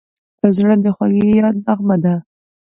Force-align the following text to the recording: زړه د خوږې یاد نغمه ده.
زړه 0.55 0.75
د 0.83 0.85
خوږې 0.95 1.25
یاد 1.41 1.55
نغمه 1.65 1.95
ده. 2.03 2.13